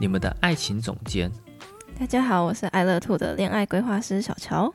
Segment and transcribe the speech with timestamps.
[0.00, 1.28] 你们的爱情总监。
[1.98, 4.72] 大家好，我是爱乐 Two 的恋爱规划师小乔。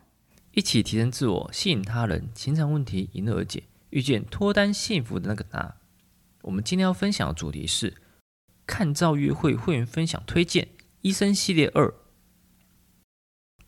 [0.52, 5.76] 一起提升自我，吸引他人，情场问题迎刃而解，遇见脱单幸福的那个他。
[6.42, 7.94] 我们今天要分享的主题是
[8.68, 10.68] 看照约会会员分享推荐
[11.00, 11.94] 医生系列二。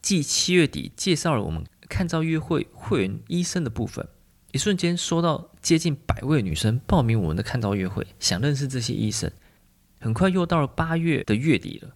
[0.02, 4.06] 继七月底介绍了我们看照约会会员医生的部分，
[4.52, 9.32] 一瞬间收到接近百位女生报名我们的看照约会，想认识这些医生。
[10.06, 11.96] 很快又到了八月的月底了，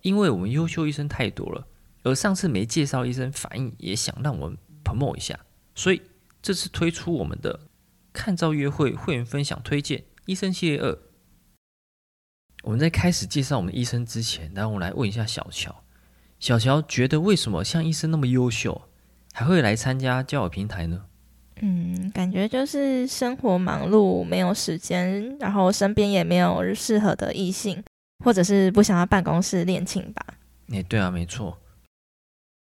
[0.00, 1.66] 因为我们优秀医生太多了，
[2.02, 5.38] 而上次没介绍医生反应也想让我们 promo 一下，
[5.74, 6.00] 所以
[6.40, 7.68] 这次推出我们的
[8.14, 10.98] 看照约会会员分享推荐医生系列二。
[12.62, 15.84] 我们在开始介绍我们医生之前，让我们来问一下小乔，
[16.40, 18.88] 小乔觉得为什么像医生那么优秀，
[19.34, 21.04] 还会来参加交友平台呢？
[21.60, 27.82] 嗯，感觉就是生活忙碌，没有时间，然后身边也没有适合的异性，
[28.24, 30.24] 或者是不想要办公室恋情吧。
[30.70, 31.58] 哎，对啊，没错。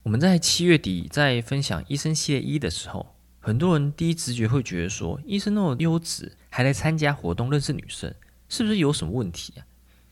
[0.03, 8.13] 我们在七月底在分享医生系列一的时候，很多人第一直觉会觉得说，医生那么优质，还来参加活动认识女生，
[8.47, 9.65] 是不是有什么问题啊？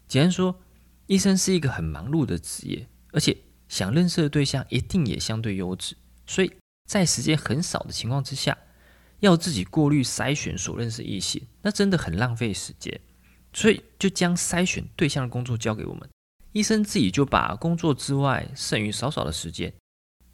[0.08, 0.60] 简单说，
[1.06, 3.38] 医生是一个很忙碌的职业，而且
[3.70, 5.95] 想认识的对象一定也相对优质，
[6.26, 6.52] 所以。
[6.88, 8.58] 在时间很少的情况之下，
[9.20, 13.00] 要自己过滤筛选所认识异性，那真的很浪费时间。
[13.54, 16.08] 所以就将筛选对象的工作交给我们，
[16.52, 19.74] 医生自己就把工作之外剩余少少的时间，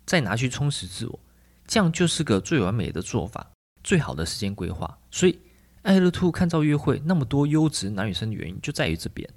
[0.05, 1.19] 再拿去充实自我，
[1.65, 3.51] 这样就是个最完美的做法，
[3.83, 4.99] 最好的时间规划。
[5.09, 5.39] 所以
[5.83, 9.29] 爱乐兔看照约会那么多优质男女生的原因就在于这边。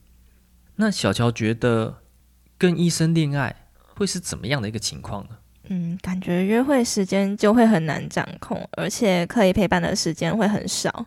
[0.75, 2.03] 那小乔觉得
[2.59, 5.39] 跟医生恋爱会是怎么样的一个情况呢？
[5.69, 11.07] 嗯，感觉约会时间就会很难掌控，而且可以陪伴的时间会很少。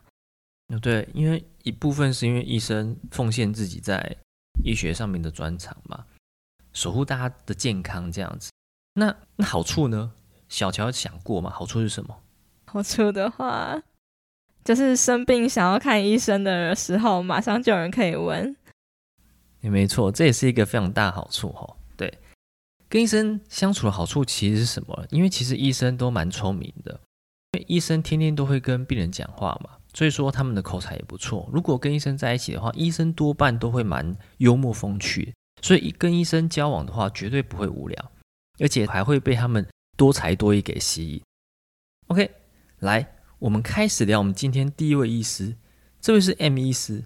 [0.82, 4.16] 对，因为一部分是因为医生奉献自己在
[4.64, 6.06] 医学上面的专长嘛，
[6.74, 8.52] 守护大家的健康这样子。
[8.94, 10.12] 那那好处呢？
[10.48, 11.50] 小乔想过吗？
[11.50, 12.16] 好处是什么？
[12.66, 13.82] 好处的话，
[14.64, 18.56] 就是生病想要看医生的时候，马上就有人可以问。
[19.62, 21.68] 也没错，这也是一个非常大好处哈。
[21.68, 21.79] 对。
[22.90, 25.06] 跟医生相处的好处其实是什么？
[25.12, 27.00] 因为其实医生都蛮聪明的，
[27.54, 31.48] 因为医生天天都会跟病人讲话嘛，所以说他们的口才也不错。
[31.54, 38.12] 如果跟医生在一起的话，医生多半都会蛮幽默风趣，所以跟医生交往的话绝对不会无聊，
[38.58, 39.64] 而且还会被他们
[39.96, 41.22] 多才多艺给吸引。
[42.08, 42.32] OK，
[42.80, 43.08] 来，
[43.38, 45.56] 我们开始聊我们今天第一位医师，
[46.02, 47.04] 这位是 M 医师，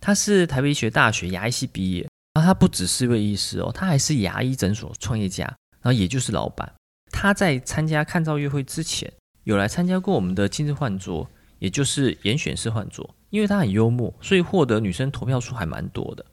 [0.00, 2.08] 他是台北医学大学牙医系毕业。
[2.44, 5.44] 他不只是一位医师哦，他还是牙医诊所创业家，
[5.80, 6.72] 然后也就是老板。
[7.10, 9.12] 他在参加看照约会之前，
[9.44, 11.28] 有来参加过我们的今日换桌，
[11.58, 13.14] 也就是严选式换桌。
[13.30, 16.24] 因为他很幽默，所以获得女生投票数还蛮多的。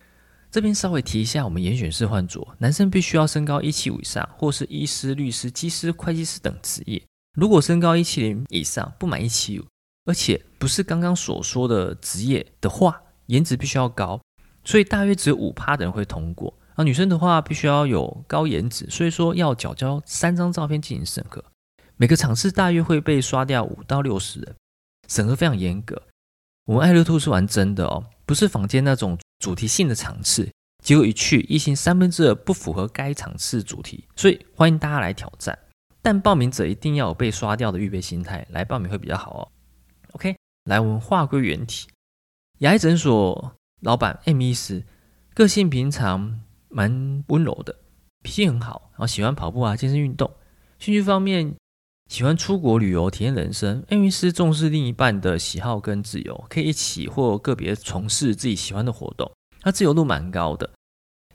[0.52, 7.02] 这边稍微提一下，我们严选式换桌，男生必须要身高一七五以上，或是医师、律师、技师、会计师等职业。
[7.34, 9.66] 如果身高一七零以上，不满一七五，
[10.06, 14.20] 而且不是刚刚所说的职业的话，颜值必须要高。
[14.64, 16.84] 所以大约只有五趴的人会通过啊。
[16.84, 21.44] 女生的话必须要有高颜值，所以说要缴交三张照片进行审核。
[21.98, 24.56] 每个场次大约会被刷掉五到六十人，
[25.08, 26.02] 审核非常严格。
[26.66, 30.50] 我们爱乐兔是玩真的哦，不是坊间那种主题性的场次。
[30.84, 35.58] 结果一去，异性三分之二不符合该场次主题，所以欢迎大家来挑战。
[36.02, 39.44] 但报名者一定要有被刷掉的预备心态，来报名会比较好哦。
[40.14, 41.88] OK，来我们话归原题，
[42.60, 43.56] 牙医诊所。
[43.82, 44.84] 老板 M 医师，
[45.34, 47.76] 个性平常蛮温柔的，
[48.22, 50.30] 脾气很好，然后喜欢跑步啊，健身运动。
[50.78, 51.56] 兴趣方面，
[52.08, 53.84] 喜欢出国旅游，体验人生。
[53.90, 59.32] M 医师重视另一半的喜好跟自由，可以一起或个别从事自己喜欢的活动。
[59.62, 60.70] 他自由度蛮高的，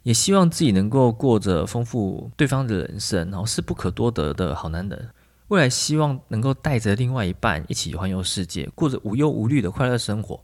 [0.05, 5.09] 也希望自己能够过着丰富对方的人生，然后是不可多得的好男人。
[5.49, 10.41] 未来希望能够带着另外一半一起环游世界，过着无忧无虑的快乐生活。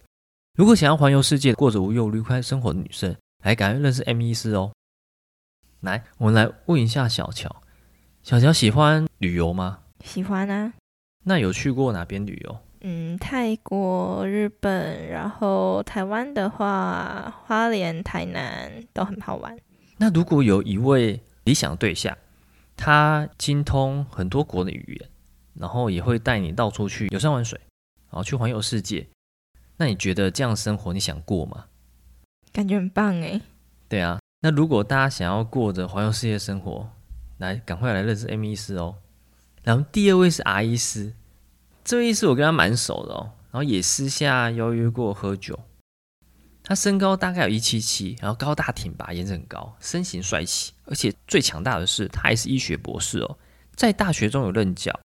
[0.55, 4.71] 如果想要环游世界、过着无忧无虑、快乐生活的女生，来赶快认识 M 医师哦。
[5.81, 7.63] 来，我们来问一下小乔，
[8.23, 9.79] 小乔喜欢旅游吗？
[10.05, 10.75] 喜欢啊。
[11.25, 12.59] 那有去过哪边旅游？
[12.83, 19.59] 嗯，泰国、日本，然后台湾的话，花莲、台南都很好玩。
[19.97, 22.15] 那如果有一位理想对象，
[22.77, 25.11] 他精通很多国的语言，
[25.55, 27.59] 然后也会带你到处去游山玩水，
[28.11, 29.07] 然后去环游世界，
[29.83, 31.65] 那你觉得这样生活你想过吗？
[32.53, 33.41] 感觉很棒哎。
[33.89, 36.89] 对啊，那如果大家想要过着环游世界生活，
[37.39, 38.95] 来赶快来认识 M 医师哦。
[39.65, 41.15] 然后第二位是 R 医师，
[41.83, 45.59] 这位医师我跟他蛮熟的哦，然后也私下邀约过喝酒。
[46.63, 53.37] 他身高大概有一七七，然后高大挺拔，颜值很高，身形帅气，而且最强大的是他还是医学博士哦，
[53.75, 54.97] 在大学中有任教，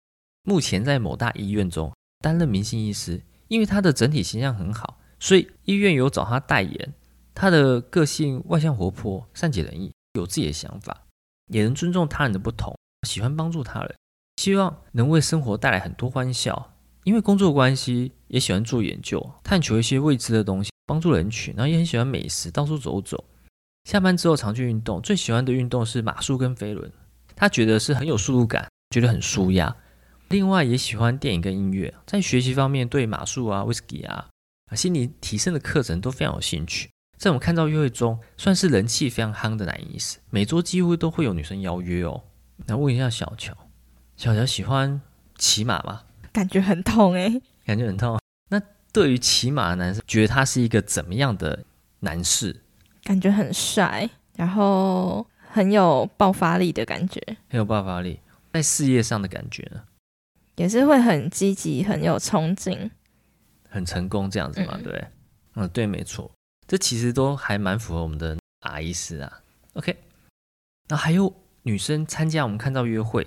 [0.42, 1.90] 目前在某大医院中
[2.20, 3.22] 担任明星医师。
[3.48, 6.94] 因为他的整体形象很好，所以医院有找他代言。
[7.34, 11.04] 他的个性外向活泼，善解人意，有自己的想法，
[11.48, 12.74] 也能尊重他人的不同，
[13.06, 13.94] 喜欢帮助他人，
[14.36, 16.72] 希望能为生活带来很多欢笑。
[17.04, 23.22] 因为工作关系，也喜欢做研究，探求一些未知的东西，帮助人群，然后也很喜欢美食，到处走走。
[23.84, 26.90] 下班之后常去运动，最喜欢的运动是马术跟飞轮，
[27.36, 29.76] 他觉得是很有速度感，觉得很舒压。
[30.28, 34.28] 另外也喜欢电影跟音乐，在学习方面对马术啊、威士忌啊、
[34.74, 36.90] 心理提升的课程都非常有兴趣。
[37.16, 42.24] 在我们看到约会中，算是人气非常夯的男医师，每桌几乎都会有女生邀约哦。
[42.66, 43.56] 那问一下小乔，
[44.16, 45.00] 小乔喜欢
[45.38, 46.02] 骑马吗？
[46.32, 48.18] 感觉很痛哎、欸，感觉很痛。
[48.50, 48.60] 那
[48.92, 51.64] 对于骑马的男生，觉得他是一个怎么样的
[52.00, 52.62] 男士？
[53.04, 58.20] 感觉很帅，然后很有爆发力的感觉，很有爆发力。
[58.52, 59.80] 在事业上的感觉呢？
[60.56, 62.90] 也是会很积极，很有冲劲，
[63.68, 64.74] 很成功这样子嘛？
[64.76, 65.04] 嗯、对，
[65.54, 66.30] 嗯，对，没错，
[66.66, 69.40] 这其实都还蛮符合我们的阿医师啊。
[69.74, 69.96] OK，
[70.88, 71.32] 那还有
[71.62, 73.26] 女生参加我们看到约会。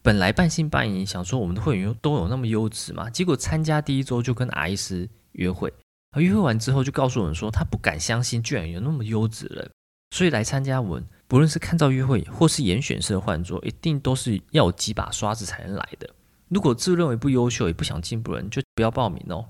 [0.00, 3.10] 本来半信半疑，想说我们的会员都有那么优质嘛？
[3.10, 5.70] 结果参加第一周就跟阿医师约会，
[6.12, 9.70] 而约会完之后就告诉我们说，他不敢相信居然有那么优质的人，
[10.14, 16.08] 所以来参加我们，不论是看照约会或是严选社换桌，一定都是要有几把刷子才能来的。
[16.48, 19.48] 如果自认为不优秀也不想进步的人，就不要报名哦。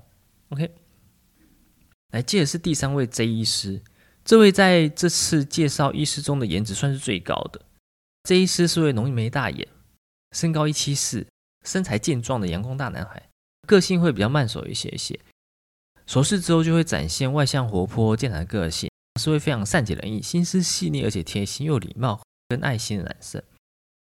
[0.49, 0.71] OK，
[2.11, 3.81] 来接着是第三位 J 医师，
[4.23, 7.61] 这位在这次介绍医师中的颜值算是最高的。
[8.23, 9.67] J 医师是位浓眉大眼。
[10.35, 11.25] 身高一七四，
[11.65, 13.29] 身材健壮的阳光大男孩，
[13.65, 15.19] 个性会比较慢熟一些些。
[16.05, 23.41] 熟识之后就会展现外向活泼、健谈的个性，是位非常善解人意、心思细腻而且贴心又礼貌跟爱心的男生。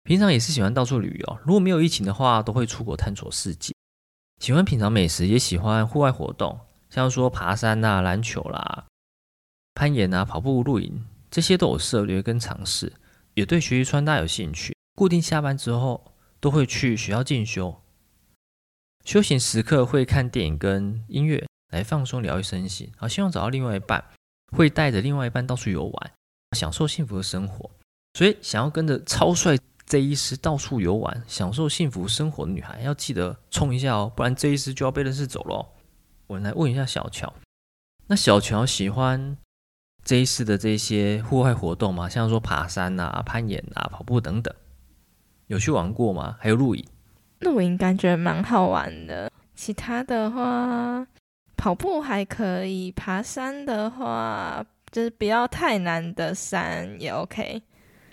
[0.05, 3.73] 平常也是喜欢到处旅游，如果没有疫情的话，都会出国探索世界。
[4.41, 6.59] 喜欢品尝美食，也喜欢户外活动，
[6.91, 8.87] 像说爬山、啊、篮球啦、
[9.75, 12.93] 攀岩啊、跑步、露营，这些都有涉猎跟尝试。
[13.35, 14.77] 也对学习穿搭有兴趣。
[14.95, 17.81] 固定下班之后都会去学校进修，
[19.05, 22.93] 休闲时刻会看电影跟音乐来放松疗愈身心。
[22.97, 24.05] 好，希望找到另外一半，
[24.55, 26.13] 会带着另外一半到处游玩，
[26.57, 27.71] 享受幸福的生活。
[28.13, 29.57] 所以想要跟着超帅
[29.93, 35.67] J 医师到处游玩，享受幸福生活的女孩，要记得冲一下哦，不然这一师就要被认识走喽。
[36.29, 37.31] 我来问一下小乔，
[38.07, 39.37] 那小乔喜欢
[40.03, 42.09] J 医师的这些户外活动吗？
[42.09, 44.55] 像说爬山啊、攀岩啊、跑步等等。
[45.49, 46.39] 有去玩过吗？
[46.41, 46.83] 还有露营，
[47.41, 49.31] 露营感觉蛮好玩的。
[49.55, 51.07] 其他的话，
[51.55, 57.63] 跑步还可以，爬山的话就是不要太难的山也 OK。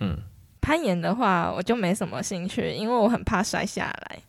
[0.01, 0.17] 嗯，
[0.61, 4.21] 攀岩的话我就没什么兴趣，因为我很怕摔下来。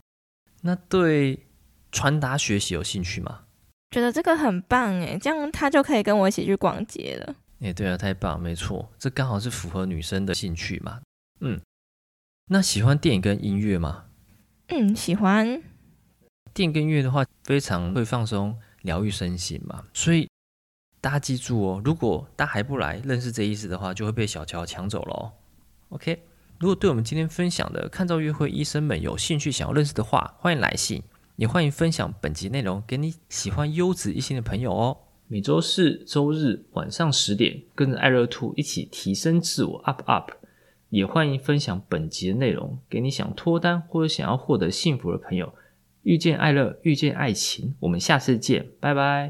[0.63, 1.47] 那对
[1.93, 3.45] 穿搭学习有兴趣吗？
[3.91, 7.35] 觉得这个很棒诶，这样他就可以跟我一起去逛街了。
[7.61, 11.01] 诶，对啊，太棒，没错，这刚好是符合女生的兴趣嘛。
[11.41, 11.61] 嗯。
[12.47, 14.07] 那喜欢电影跟音乐吗？
[14.69, 15.63] 嗯，喜欢。
[16.53, 19.85] 电影跟音乐的话，非常会放松、疗愈身心嘛。
[19.93, 20.29] 所以
[21.01, 25.33] 大家记住哦，如果大家还不来认识这意思的话，就会被小乔抢走了哦。
[25.91, 26.23] OK，
[26.59, 31.03] 如果对我们今天分享的看照约会医生们有兴趣，想要认识的话，欢迎来信，
[31.37, 34.97] 也欢迎分享本集内容给你喜欢优质异性的朋友哦。
[35.27, 40.31] 每周四、周日晚上十点，跟着爱乐兔一起提升自我，up up。
[40.91, 45.53] 也欢迎分享本集的内容给你想脱单或者想要获得幸福的朋友。
[46.03, 49.29] 遇见爱乐，遇见爱情，我们下次见，拜拜。